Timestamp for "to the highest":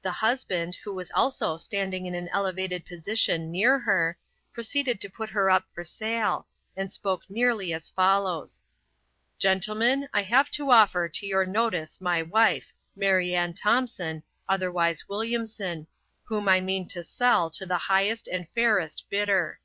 17.50-18.28